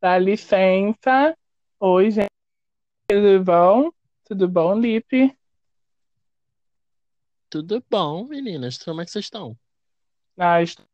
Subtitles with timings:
[0.00, 1.36] Dá licença.
[1.78, 2.30] Oi, gente.
[3.08, 3.90] Tudo bom?
[4.24, 5.36] Tudo bom, Lipe?
[7.50, 8.78] Tudo bom, meninas?
[8.78, 9.56] Como é que vocês estão?
[10.38, 10.86] Ah, estou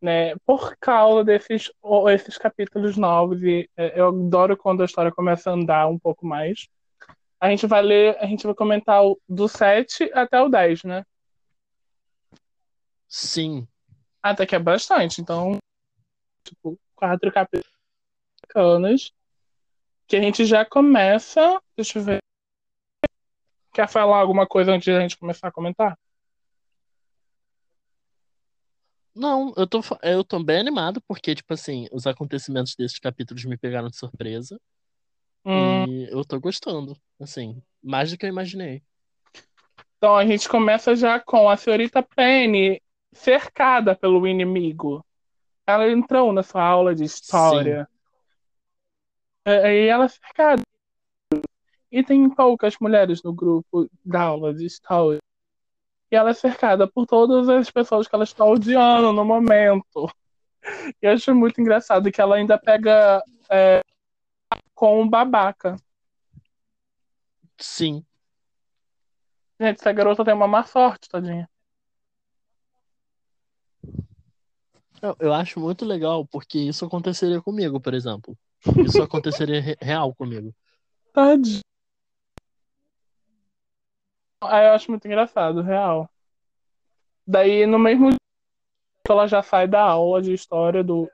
[0.00, 0.36] né?
[0.46, 1.70] Por causa desses,
[2.12, 6.24] esses capítulos novos, e é, eu adoro quando a história começa a andar um pouco
[6.26, 6.66] mais.
[7.40, 11.04] A gente vai ler, a gente vai comentar o- do 7 até o 10, né?
[13.08, 13.66] Sim,
[14.22, 15.58] Até que é bastante, então,
[16.44, 17.72] tipo, quatro capítulos
[18.42, 19.12] bacanas.
[20.08, 21.60] Que a gente já começa.
[21.76, 22.18] Deixa eu ver.
[23.72, 25.98] Quer falar alguma coisa antes da gente começar a comentar?
[29.16, 33.56] não, eu tô, eu tô bem animado porque, tipo assim, os acontecimentos desses capítulos me
[33.56, 34.60] pegaram de surpresa
[35.44, 38.82] Hum, e eu tô gostando, assim, mais do que eu imaginei.
[39.96, 45.05] então a gente começa já com a senhorita Penny cercada pelo inimigo.
[45.66, 47.88] Ela entrou na sua aula de história.
[49.44, 50.62] É, E ela é cercada.
[51.90, 55.20] E tem poucas mulheres no grupo da aula de história.
[56.10, 60.08] E ela é cercada por todas as pessoas que ela está odiando no momento.
[61.02, 63.82] E eu acho muito engraçado que ela ainda pega é,
[64.74, 65.76] com um babaca.
[67.58, 68.04] Sim,
[69.58, 71.48] Gente, essa garota tem uma má sorte, tadinha.
[75.18, 78.36] Eu, acho muito legal porque isso aconteceria comigo, por exemplo.
[78.84, 80.54] Isso aconteceria re- real comigo.
[81.12, 81.60] Tadinha.
[84.42, 86.08] Aí eu acho muito engraçado, real.
[87.26, 88.18] Daí, no mesmo dia,
[89.08, 91.10] ela já sai da aula de história do,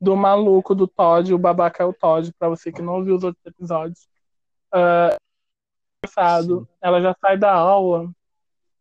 [0.00, 3.22] do maluco do Todd, o babaca é o Todd, pra você que não viu os
[3.24, 4.08] outros episódios.
[4.72, 5.16] Ah,
[6.02, 6.60] engraçado.
[6.60, 6.66] Sim.
[6.80, 8.10] Ela já sai da aula.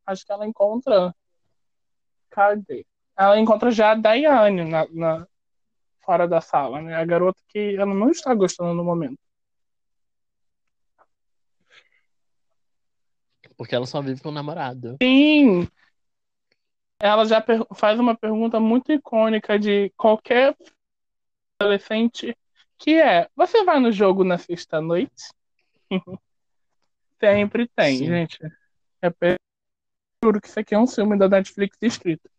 [0.05, 1.13] Acho que ela encontra.
[2.29, 2.85] Cadê?
[3.17, 5.27] Ela encontra já a Daiane na, na-
[6.01, 6.95] fora da sala, né?
[6.95, 9.19] A garota que ela não está gostando no momento.
[13.55, 14.97] Porque ela só vive com o namorado.
[15.01, 15.67] Sim!
[17.00, 17.44] Ela já
[17.75, 20.55] faz uma pergunta muito icônica de qualquer
[21.59, 22.35] adolescente,
[22.77, 25.31] que é: Você vai no jogo na sexta-noite?
[27.19, 28.05] Sempre tem, Sim.
[28.05, 28.39] gente.
[29.01, 29.09] É
[30.23, 32.29] Juro que isso aqui é um filme da Netflix escrito.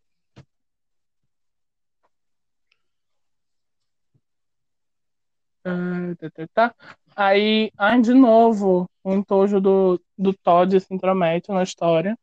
[7.15, 12.19] Aí, ai, de novo, o entojo do, do Todd se intromete na história.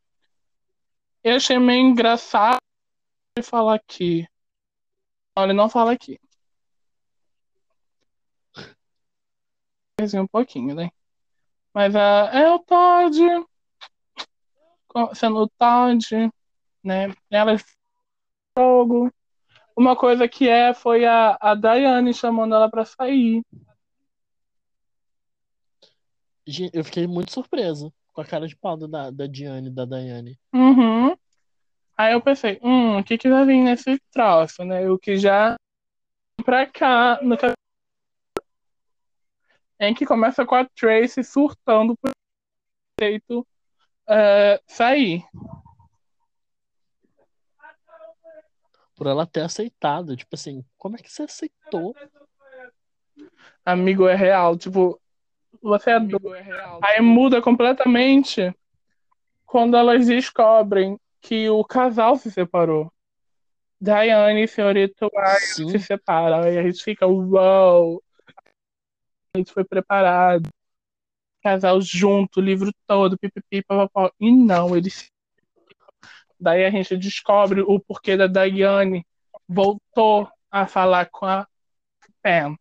[1.23, 2.59] Eu achei meio engraçado
[3.35, 4.27] ele falar aqui.
[5.35, 6.19] Não, ele não fala aqui.
[10.13, 10.89] Um pouquinho, né?
[11.73, 13.19] Mas ah, é o Todd
[15.13, 16.31] sendo o Todd,
[16.83, 17.13] né?
[17.29, 17.57] Ela
[18.57, 19.11] jogo.
[19.79, 23.41] Uma coisa que é foi a, a Daiane chamando ela pra sair.
[26.73, 30.37] Eu fiquei muito surpreso com a cara de pau da, da Diane e da Daiane.
[30.53, 31.15] Uhum.
[31.97, 34.89] Aí eu pensei, hum, o que que vai vir nesse troço, né?
[34.89, 35.55] O que já
[36.43, 37.37] pra cá, no
[39.79, 42.11] em que começa com a Tracy surtando por
[42.99, 43.47] jeito
[44.09, 45.23] é, sair.
[48.99, 50.15] Por ela ter aceitado.
[50.15, 51.95] Tipo assim, como é que você aceitou?
[53.65, 54.99] Amigo é real, tipo,
[55.61, 56.31] você é doido.
[56.83, 58.53] Aí muda completamente
[59.45, 62.91] quando elas descobrem que o casal se separou.
[63.81, 65.09] Diane e senhorita
[65.39, 66.41] Sim, se separam.
[66.43, 68.03] Aí a gente fica, uau!
[69.33, 70.49] A gente foi preparado.
[71.41, 74.11] Casal junto, o livro todo, pipipi, papapó.
[74.19, 75.09] E não, eles.
[76.39, 79.05] Daí a gente descobre o porquê da Diane
[79.47, 81.47] voltou a falar com a
[82.21, 82.55] Pam.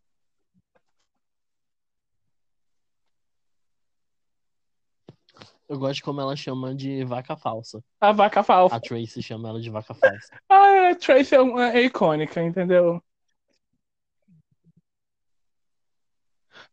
[5.69, 7.85] eu gosto de como ela chama de vaca falsa.
[8.01, 8.75] A vaca falsa.
[8.77, 10.41] A Tracy chama ela de vaca falsa.
[10.49, 13.03] Ah, a Tracy é, uma- é icônica, entendeu?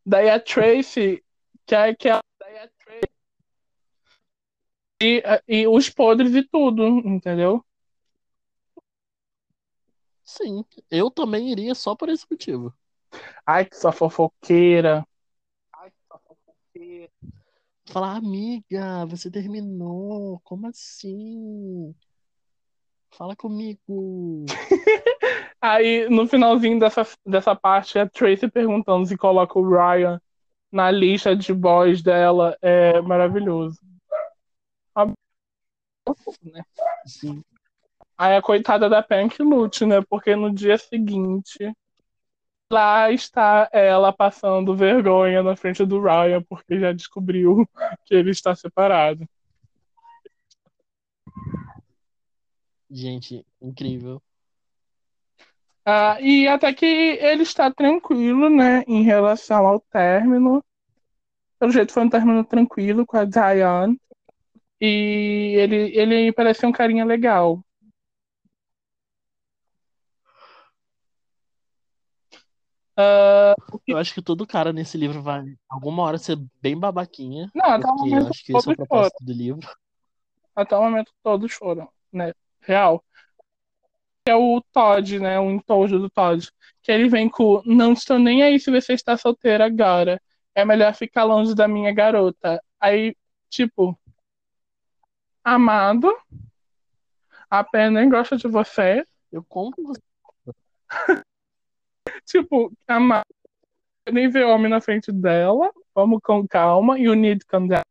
[0.05, 1.23] Daí a Tracy
[1.65, 2.21] quer que ela.
[5.01, 7.63] E, e os podres e tudo, entendeu?
[10.23, 12.73] Sim, eu também iria só por esse motivo.
[13.45, 15.05] Ai, que sua fofoqueira.
[17.87, 20.39] Falar, amiga, você terminou?
[20.43, 21.95] Como assim?
[23.11, 24.45] Fala comigo.
[25.61, 30.21] Aí, no finalzinho dessa, dessa parte, a Tracy perguntando se coloca o Ryan
[30.71, 32.57] na lista de boys dela.
[32.61, 33.79] É maravilhoso.
[36.43, 36.63] Né?
[37.05, 37.43] Sim.
[38.17, 40.01] Aí a coitada da Pam que lute, né?
[40.09, 41.73] Porque no dia seguinte
[42.71, 47.67] Lá está ela passando vergonha na frente do Ryan, porque já descobriu
[48.05, 49.27] que ele está separado.
[52.89, 54.21] Gente, incrível.
[55.85, 60.63] Ah, e até que ele está tranquilo, né, em relação ao término.
[61.59, 63.99] Pelo jeito foi um término tranquilo com a Diane.
[64.79, 67.63] E ele, ele parece um carinha legal.
[72.97, 77.51] Uh, eu acho que todo cara nesse livro vai alguma hora ser bem babaquinha.
[77.53, 79.69] Não, até o momento acho que esse é o propósito do livro.
[80.55, 82.33] Até o momento todos foram, né?
[82.61, 83.03] Real.
[84.27, 85.37] É o Todd, né?
[85.39, 86.49] O entojo do Todd.
[86.81, 90.21] Que ele vem com não estou nem aí se você está solteira agora.
[90.55, 92.61] É melhor ficar longe da minha garota.
[92.79, 93.13] Aí,
[93.49, 93.99] tipo,
[95.45, 96.11] amado,
[97.49, 99.05] a pena nem gosta de você.
[99.31, 100.01] Eu conto você.
[102.25, 103.25] tipo, amado,
[104.11, 105.71] nem vê homem na frente dela.
[105.93, 106.99] Vamos com calma.
[106.99, 107.83] You need calm down.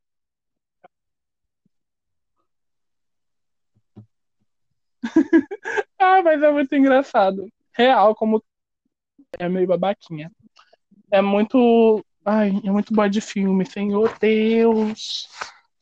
[5.99, 7.49] ah, mas é muito engraçado.
[7.73, 8.43] Real, como
[9.39, 10.31] é meio babaquinha.
[11.11, 12.05] É muito.
[12.25, 15.29] Ai, é muito boa de filme, Senhor Deus.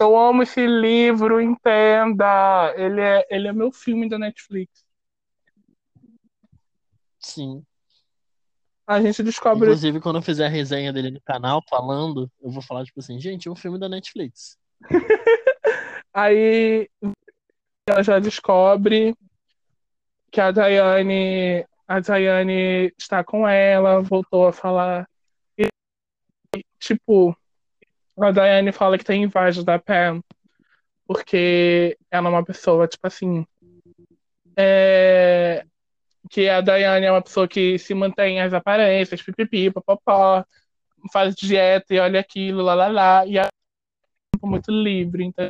[0.03, 2.75] Eu amo esse livro, entenda.
[2.77, 4.85] Ele é, ele é meu filme da Netflix.
[7.21, 7.65] Sim.
[8.85, 9.65] A gente descobre.
[9.65, 13.21] Inclusive, quando eu fizer a resenha dele no canal falando, eu vou falar, tipo assim,
[13.21, 14.59] gente, é um filme da Netflix.
[16.13, 16.91] Aí
[17.89, 19.17] ela já descobre
[20.33, 25.09] que a Daiane, a Daiane está com ela, voltou a falar.
[25.57, 25.69] E,
[26.81, 27.37] tipo,
[28.25, 30.23] a Daiane fala que tem inveja da Pam,
[31.07, 33.47] porque ela é uma pessoa, tipo assim.
[34.57, 35.65] É,
[36.31, 40.45] que a Daiane é uma pessoa que se mantém as aparências, pipipi, papapó,
[41.13, 43.49] faz dieta e olha aquilo, lá lá lá, e é
[44.43, 45.49] muito livre, então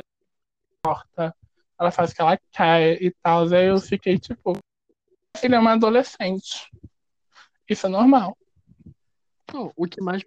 [0.79, 1.35] importa.
[1.79, 3.47] Ela faz o que ela quer e tal.
[3.53, 4.53] Aí eu fiquei tipo,
[5.41, 6.69] ele é uma adolescente.
[7.69, 8.37] Isso é normal.
[9.75, 10.23] O que mais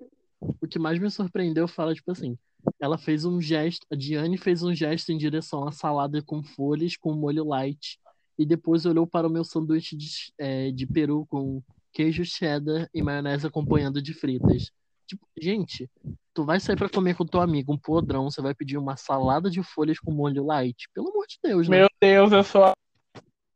[0.61, 2.37] o que mais me surpreendeu fala, tipo assim,
[2.81, 6.97] ela fez um gesto, a Diane fez um gesto em direção à salada com folhas
[6.97, 7.99] com molho light
[8.39, 10.09] e depois olhou para o meu sanduíche de,
[10.39, 11.63] é, de peru com
[11.93, 14.71] queijo cheddar e maionese acompanhando de fritas.
[15.07, 15.89] Tipo, gente,
[16.35, 19.49] tu vai sair para comer com teu amigo um podrão, você vai pedir uma salada
[19.49, 20.89] de folhas com molho light?
[20.93, 21.79] Pelo amor de Deus, né?
[21.79, 22.73] Meu Deus, eu sou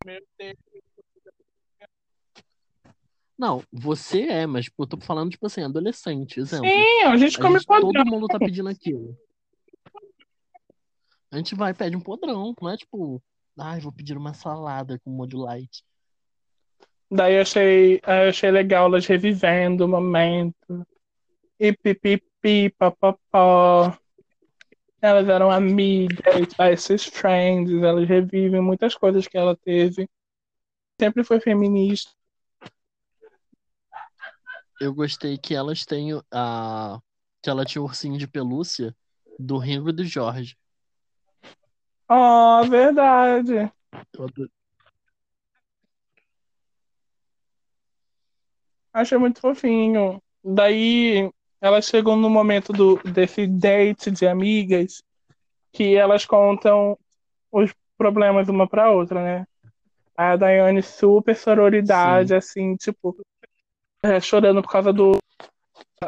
[0.06, 0.56] Meu Deus.
[3.40, 6.68] Não, você é, mas tipo, eu tô falando, tipo assim, adolescente, exemplo.
[6.68, 7.90] Sim, a gente come a gente, podrão.
[7.90, 9.16] Todo mundo tá pedindo aquilo.
[11.30, 13.22] A gente vai, pede um podrão, não é tipo,
[13.58, 15.82] ai, vou pedir uma salada com molho light.
[17.10, 20.86] Daí eu achei, eu achei legal elas revivendo o momento.
[21.58, 23.96] E pipipi, papapó.
[25.00, 30.06] Elas eram amigas, best friends, elas revivem muitas coisas que ela teve.
[31.00, 32.19] Sempre foi feminista
[34.80, 36.98] eu gostei que elas têm a.
[37.42, 38.96] que ela tinha o ursinho de pelúcia
[39.38, 40.56] do Ringo e do Jorge.
[42.08, 43.70] Oh, verdade.
[44.10, 44.50] Todo...
[48.92, 50.20] Achei muito fofinho.
[50.42, 55.02] Daí elas chegam no momento do, desse date de amigas
[55.72, 56.98] que elas contam
[57.52, 59.46] os problemas uma pra outra, né?
[60.16, 62.34] A Daiane super sororidade, Sim.
[62.34, 63.16] assim, tipo,
[64.02, 65.18] é, chorando por causa do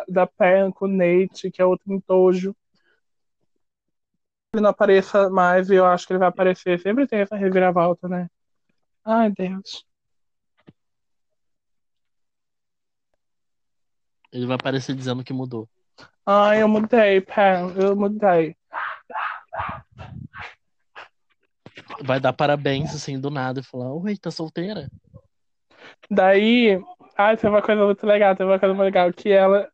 [0.08, 2.56] da Pen com o Nate, que é outro entojo.
[4.54, 6.80] Ele não apareça mais e eu acho que ele vai aparecer.
[6.80, 8.28] Sempre tem essa reviravolta, né?
[9.04, 9.84] Ai, Deus.
[14.32, 15.68] Ele vai aparecer dizendo que mudou.
[16.24, 17.74] Ai, eu mudei, Pen.
[17.76, 18.56] Eu mudei.
[22.02, 24.88] Vai dar parabéns assim do nada e falar: Oi, tá solteira?
[26.10, 26.80] Daí
[27.16, 29.70] ah, tem uma coisa muito legal, tem uma coisa muito legal, que ela é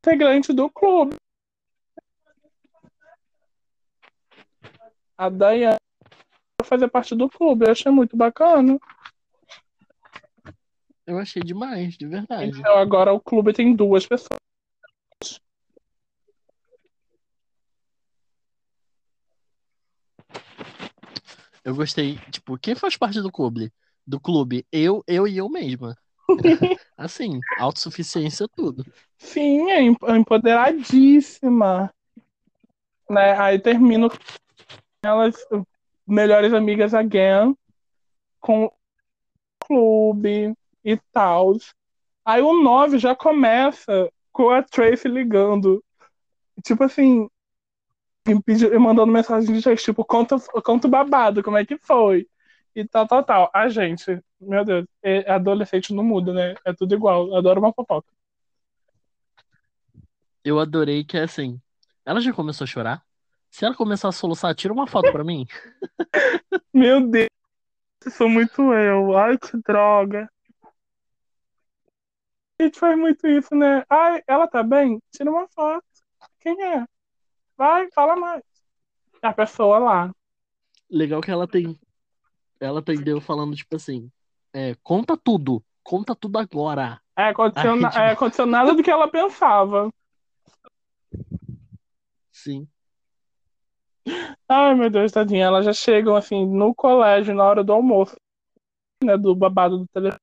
[0.00, 1.16] integrante do clube.
[5.16, 5.76] A Dayane
[6.64, 8.78] fazer parte do clube, eu achei muito bacana.
[11.06, 12.58] Eu achei demais, de verdade.
[12.58, 14.38] Então agora o clube tem duas pessoas.
[21.64, 23.72] Eu gostei, tipo, quem faz parte do clube?
[24.06, 24.66] Do clube?
[24.72, 25.96] Eu, eu e eu mesma.
[26.96, 28.84] assim, autossuficiência tudo.
[29.18, 31.92] Sim, é, é empoderadíssima.
[33.08, 33.38] Né?
[33.38, 34.10] Aí termino
[35.02, 35.36] elas
[36.06, 37.56] melhores amigas again
[38.40, 38.72] com o
[39.60, 41.56] clube e tal.
[42.24, 45.82] Aí o 9 já começa com a Tracy ligando.
[46.64, 47.28] Tipo assim,
[48.26, 52.26] e mandando mensagem de texto, tipo, conta, conta o babado, como é que foi?
[52.74, 53.50] E tal, tal, tal.
[53.52, 56.54] A gente, meu Deus, é- adolescente não muda, né?
[56.64, 57.34] É tudo igual.
[57.36, 58.12] Adoro uma fofoca.
[60.44, 61.60] Eu adorei que é assim.
[62.04, 63.04] Ela já começou a chorar?
[63.50, 65.46] Se ela começar a soluçar, tira uma foto pra mim.
[66.72, 67.28] Meu Deus,
[68.10, 69.16] sou muito eu.
[69.16, 70.30] Ai, que droga.
[72.58, 73.84] A gente faz muito isso, né?
[73.88, 75.00] Ai, ela tá bem?
[75.10, 75.84] Tira uma foto.
[76.38, 76.84] Quem é?
[77.56, 78.42] Vai, fala mais.
[79.22, 80.12] A pessoa lá.
[80.90, 81.78] Legal que ela tem.
[82.60, 84.10] Ela atendeu falando, tipo assim.
[84.52, 85.62] É, conta tudo.
[85.82, 87.00] Conta tudo agora.
[87.16, 89.90] É, aconteceu, na- tipo- é, aconteceu nada do que ela pensava.
[92.30, 92.68] Sim.
[94.48, 95.46] Ai, meu Deus, tadinha.
[95.46, 98.16] Elas já chegam, assim, no colégio, na hora do almoço,
[99.02, 100.20] né, do babado do telefone.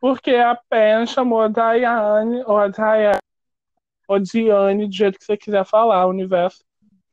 [0.00, 3.18] Porque a Pen chamou a Diane, ou a Diane,
[4.06, 6.64] ou Diane, do jeito que você quiser falar, o universo,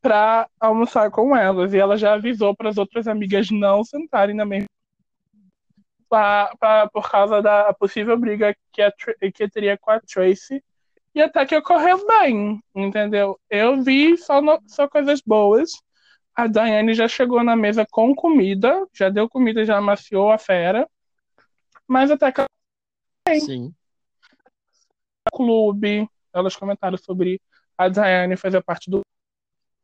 [0.05, 1.73] pra almoçar com elas.
[1.73, 4.69] E ela já avisou para as outras amigas não sentarem na mesma.
[6.07, 8.93] Pra, pra- por causa da possível briga que, a,
[9.33, 10.63] que teria com a Tracy.
[11.15, 13.39] E até que ocorreu bem, entendeu?
[13.49, 15.71] Eu vi só, no- só coisas boas.
[16.35, 20.87] A Daiane já chegou na mesa com comida, já deu comida, já amaciou a fera.
[21.87, 22.41] Mas até que
[23.39, 23.73] Sim.
[25.33, 27.41] clube, elas comentaram sobre
[27.75, 29.01] a Daiane fazer parte do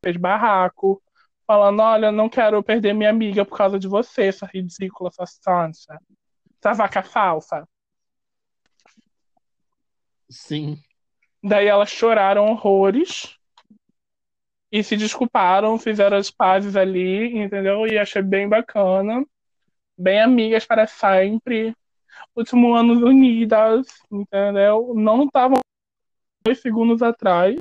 [0.02, 1.02] fez barraco,
[1.46, 5.98] falando, olha, não quero perder minha amiga por causa de você, essa ridícula, essa sonsa,
[6.58, 7.68] essa vaca falsa.
[10.28, 10.78] Sim.
[11.42, 13.36] Daí elas choraram horrores
[14.70, 17.86] e se desculparam, fizeram as pazes ali, entendeu?
[17.86, 19.24] E achei bem bacana.
[19.98, 21.76] Bem amigas para sempre.
[22.34, 24.94] Último ano unidas, entendeu?
[24.94, 25.58] Não estavam
[26.42, 27.60] dois segundos atrás.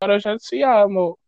[0.00, 1.18] Agora já se amam.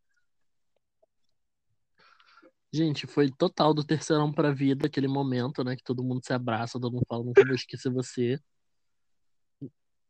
[2.74, 5.76] Gente, foi total do terceirão pra vida, aquele momento, né?
[5.76, 8.36] Que todo mundo se abraça, todo mundo fala, nunca vou esquecer você.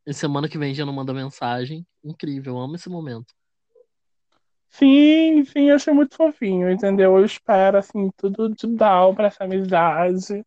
[0.07, 1.87] E semana que vem já não manda mensagem.
[2.03, 3.35] Incrível, amo esse momento.
[4.71, 7.19] Sim, sim, eu achei muito fofinho, entendeu?
[7.19, 10.43] Eu espero, assim, tudo de dar pra essa amizade.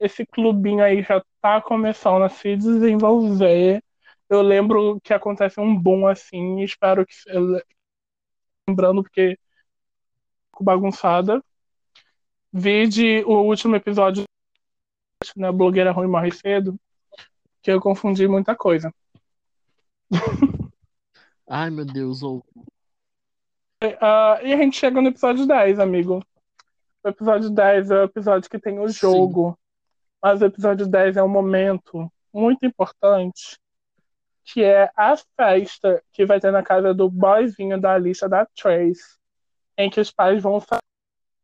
[0.00, 3.84] Esse clubinho aí já tá começando a se desenvolver.
[4.30, 7.12] Eu lembro que acontece um boom assim, espero que.
[8.66, 9.38] Lembrando, porque.
[10.58, 11.42] Bagunçada.
[12.52, 14.24] Vide o último episódio,
[15.36, 15.52] né?
[15.52, 16.78] Blogueira Ruim Morre Cedo,
[17.62, 18.92] que eu confundi muita coisa.
[21.48, 22.44] Ai, meu Deus, ou
[24.00, 26.24] Ah, e a gente chega no episódio 10, amigo.
[27.02, 29.58] O episódio 10 é o episódio que tem o jogo.
[30.22, 33.58] Mas o episódio 10 é um momento muito importante,
[34.44, 39.18] que é a festa que vai ter na casa do boyzinho da lista da Trace,
[39.78, 40.89] em que os pais vão fazer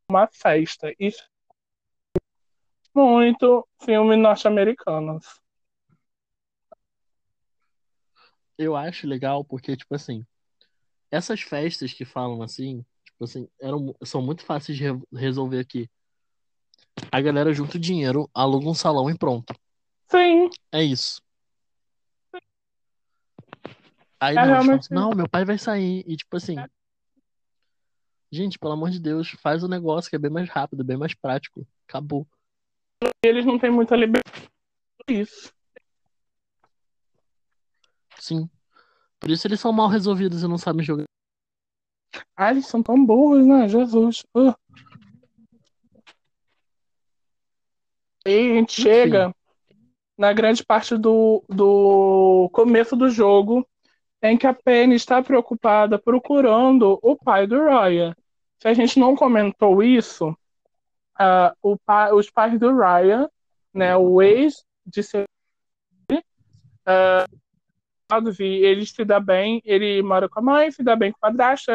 [0.09, 0.95] uma festa.
[0.99, 5.21] Isso é muito filme norte-americano.
[8.59, 10.25] eu acho legal porque, tipo assim,
[11.11, 15.91] essas festas que falam assim, tipo assim, eram, são muito fáceis de re- resolver aqui.
[17.13, 19.55] A galera junta o dinheiro, aluga um salão e pronto.
[20.09, 21.21] Sim, É isso.
[24.19, 26.03] Aí É não, falam realmente assim, não, meu pai vai sair.
[26.07, 26.57] E tipo assim,
[28.31, 31.15] gente, pelo amor de Deus, faz o negócio que é bem mais rápido, bem mais
[31.15, 31.67] prático.
[31.89, 32.27] Acabou.
[33.25, 34.49] eles não têm muita liberdade
[35.07, 35.53] por isso.
[38.19, 38.49] Sim.
[39.21, 41.05] Por isso eles são mal resolvidos e não sabem jogar.
[42.37, 43.69] Ah, eles são tão burros, né?
[43.69, 44.25] Jesus.
[44.35, 44.57] Ah.
[48.27, 49.35] Aí a gente chega
[50.19, 53.67] na grande parte do, do começo do jogo,
[54.23, 58.15] em que a Penny está preocupada procurando o pai do Ryan.
[58.59, 60.37] Se a gente não comentou isso,
[61.63, 63.29] o pai, os pais do Ryan,
[63.73, 65.27] né, o ex de ser
[68.39, 71.21] e ele se dá bem, ele mora com a mãe, se dá bem com o
[71.21, 71.73] padrasto.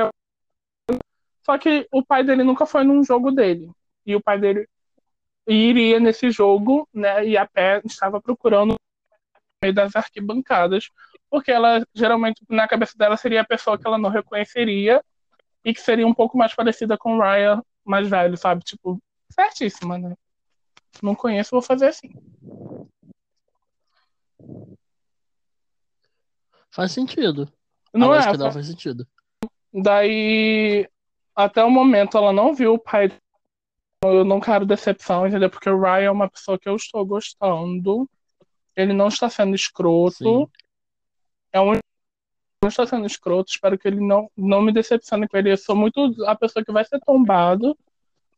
[1.44, 3.70] Só que o pai dele nunca foi num jogo dele.
[4.06, 4.68] E o pai dele
[5.46, 7.28] iria nesse jogo, né?
[7.28, 8.78] E a Pé estava procurando no
[9.62, 10.90] meio das arquibancadas,
[11.32, 15.02] porque ela geralmente na cabeça dela seria a pessoa que ela não reconheceria
[15.64, 18.64] e que seria um pouco mais parecida com o Ryan mais velho, sabe?
[18.64, 20.16] Tipo, certíssima, né?
[21.02, 22.12] Não conheço, vou fazer assim.
[26.70, 27.52] Faz sentido.
[27.94, 28.38] Não é?
[28.38, 29.08] dela faz sentido.
[29.74, 30.88] Daí,
[31.34, 33.10] até o momento, ela não viu o pai.
[34.04, 35.50] Eu não quero decepção, entendeu?
[35.50, 38.10] Porque o Ryan é uma pessoa que eu estou gostando.
[38.76, 40.18] Ele não está sendo escroto.
[40.18, 40.48] Sim.
[41.54, 41.74] É um
[42.64, 43.50] não está sendo escroto.
[43.50, 45.52] Espero que ele não, não me decepcione com ele.
[45.52, 47.78] Eu sou muito a pessoa que vai ser tombado,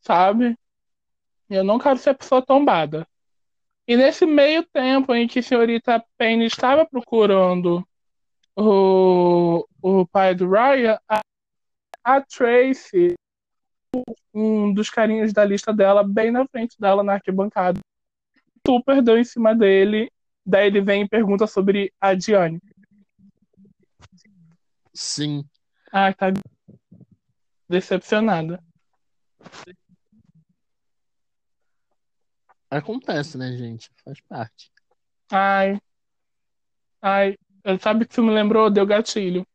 [0.00, 0.56] sabe?
[1.50, 3.06] E eu não quero ser a pessoa tombada.
[3.86, 7.86] E nesse meio tempo em que a senhorita Payne estava procurando
[8.56, 11.20] o, o pai do Ryan, a,
[12.02, 13.14] a Tracy,
[14.32, 17.78] um dos carinhas da lista dela, bem na frente dela na arquibancada,
[18.66, 20.10] super deu em cima dele.
[20.46, 22.60] Daí ele vem e pergunta sobre a Diane.
[24.94, 25.44] Sim.
[25.92, 26.32] Ah, tá
[27.68, 28.62] decepcionada.
[32.70, 33.90] Acontece, né, gente?
[34.04, 34.70] Faz parte.
[35.30, 35.80] Ai.
[37.02, 37.36] Ai.
[37.80, 38.70] Sabe que isso me lembrou?
[38.70, 39.46] Deu gatilho.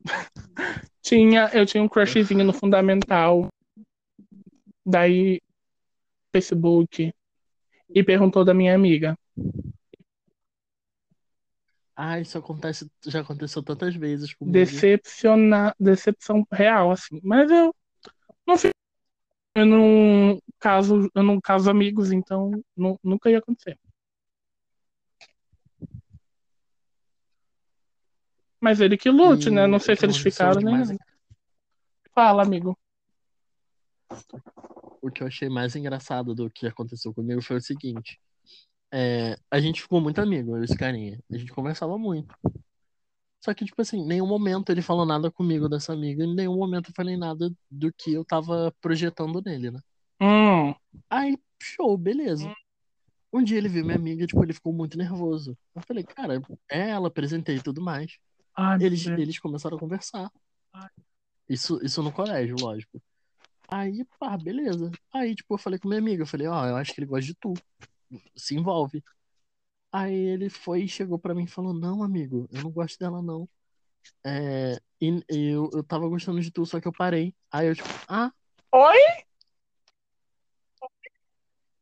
[1.02, 3.48] tinha, eu tinha um crushzinho no fundamental.
[4.84, 5.40] Daí,
[6.32, 7.12] Facebook.
[7.88, 9.16] E perguntou da minha amiga.
[12.04, 14.58] Ah, isso acontece, já aconteceu tantas vezes comigo.
[15.78, 17.20] Decepção real, assim.
[17.22, 17.72] Mas eu
[18.44, 18.74] não fico.
[19.54, 23.78] Eu não caso, eu não caso amigos, então nu- nunca ia acontecer.
[28.60, 29.68] Mas ele que lute, né?
[29.68, 30.96] Não E sei o se que eles ficaram nada.
[32.12, 32.76] Fala, amigo.
[35.00, 38.18] O que eu achei mais engraçado do que aconteceu comigo foi o seguinte.
[38.92, 41.18] É, a gente ficou muito amigo, eu e esse carinha.
[41.30, 42.34] A gente conversava muito.
[43.40, 46.56] Só que, tipo assim, em nenhum momento ele falou nada comigo dessa amiga, em nenhum
[46.56, 49.80] momento eu falei nada do que eu tava projetando nele, né?
[50.20, 50.74] Hum,
[51.10, 52.54] Aí, show, beleza.
[53.32, 55.56] Um dia ele viu minha amiga, tipo, ele ficou muito nervoso.
[55.74, 58.16] Eu falei, cara, é ela, apresentei e tudo mais.
[58.54, 59.18] ai, Eles, Deus.
[59.18, 60.30] eles começaram a conversar.
[61.48, 63.02] Isso, isso no colégio, lógico.
[63.68, 64.90] Aí, pá, beleza.
[65.12, 67.26] Aí, tipo, eu falei com minha amiga, eu falei, ó, eu acho que ele gosta
[67.26, 67.54] de tu.
[68.36, 69.02] Se envolve.
[69.90, 73.20] Aí ele foi e chegou pra mim e falou, não, amigo, eu não gosto dela,
[73.20, 73.48] não.
[74.24, 77.34] É, e, eu, eu tava gostando de tu, só que eu parei.
[77.50, 78.32] Aí eu, tipo, ah,
[78.72, 78.98] Oi?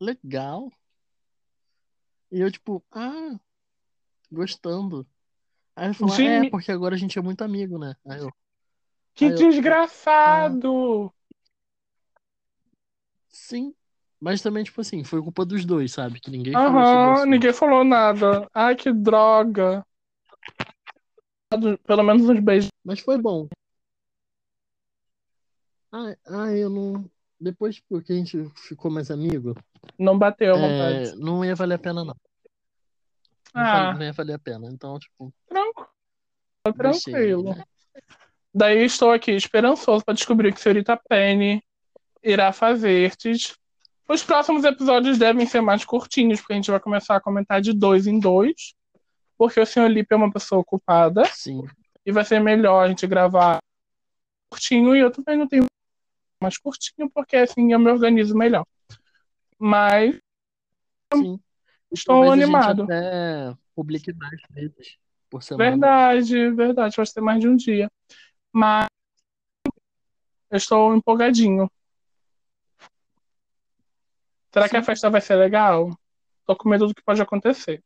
[0.00, 0.72] legal.
[2.32, 3.38] E eu, tipo, ah,
[4.30, 5.06] gostando.
[5.76, 7.94] Aí ele falou, Jimmy- é, porque agora a gente é muito amigo, né?
[8.06, 8.30] Aí eu,
[9.14, 11.12] Que Aí eu- desgraçado!
[13.28, 13.74] sim.
[14.20, 16.20] Mas também, tipo assim, foi culpa dos dois, sabe?
[16.20, 17.26] Que ninguém falou Aham, assunto.
[17.30, 18.46] ninguém falou nada.
[18.52, 19.84] Ai, que droga.
[21.86, 22.70] Pelo menos uns beijos.
[22.84, 23.48] Mas foi bom.
[25.90, 27.10] Ah, ah, eu não.
[27.40, 29.56] Depois tipo, que a gente ficou mais amigo,
[29.98, 31.16] Não bateu a é, vontade.
[31.18, 32.14] não ia valer a pena, não.
[33.54, 33.94] Não, Ah.
[33.94, 34.68] não ia valer a pena.
[34.70, 35.88] Então, tipo, Tranquilo.
[36.74, 37.54] deixei, Tranquilo.
[37.54, 37.64] né?
[38.54, 41.62] Daí estou aqui esperançoso para descobrir o que senhorita Penny
[42.22, 43.16] irá fazer.
[44.10, 47.72] Os próximos episódios devem ser mais curtinhos, porque a gente vai começar a comentar de
[47.72, 48.74] dois em dois.
[49.38, 51.62] Porque o senhor Lipe é uma pessoa ocupada Sim.
[52.04, 53.60] e vai ser melhor a gente gravar
[54.50, 55.64] curtinho e eu também não tenho
[56.42, 58.66] mais curtinho, porque assim eu me organizo melhor.
[59.56, 60.18] Mas
[61.14, 61.38] Sim.
[61.92, 62.82] estou Talvez a gente animado.
[62.82, 64.98] até publique mais vezes
[65.30, 65.70] por semana.
[65.70, 67.88] Verdade, verdade, vai ser mais de um dia.
[68.52, 68.88] Mas
[70.50, 71.70] eu estou empolgadinho.
[74.52, 74.86] Será que a Sim.
[74.86, 75.90] festa vai ser legal?
[76.46, 77.82] Tô com medo do que pode acontecer.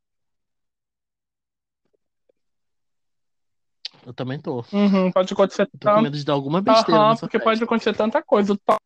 [4.07, 4.61] Eu também tô.
[4.73, 6.03] Uhum, pode acontecer Eu tô com tanto.
[6.03, 7.51] medo de dar alguma besteira nessa porque festa.
[7.51, 8.53] pode acontecer tanta coisa.
[8.53, 8.77] o to-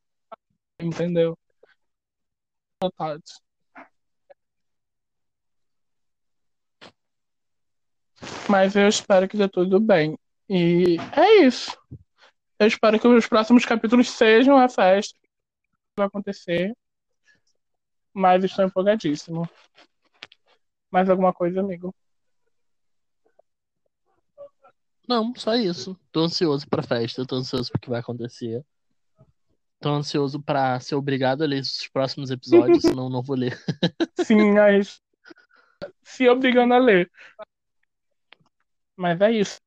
[0.81, 1.37] Entendeu?
[2.83, 3.23] Vontade.
[8.49, 10.17] Mas eu espero que dê tudo bem.
[10.49, 11.77] E é isso.
[12.59, 15.29] Eu espero que os próximos capítulos sejam a festa que
[15.97, 16.75] vai acontecer.
[18.12, 19.49] Mas estou empolgadíssimo.
[20.90, 21.94] Mais alguma coisa, amigo?
[25.09, 25.99] Não, só isso.
[26.12, 28.64] Tô ansioso pra festa, tô ansioso pro que vai acontecer.
[29.81, 33.57] Tô ansioso pra ser obrigado a ler os próximos episódios, senão não vou ler.
[34.27, 35.01] Sim, mas
[36.03, 37.11] se obrigando a ler.
[38.97, 39.61] Mas é isso.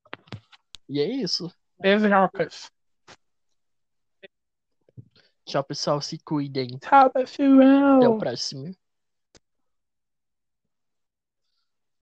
[0.89, 1.49] E é isso.
[1.79, 2.69] Beijocas.
[5.51, 6.01] Tchau, pessoal.
[6.01, 6.79] Se cuidem.
[6.79, 7.09] Tchau,
[7.97, 8.17] Até o pessoal.
[8.17, 8.75] próximo.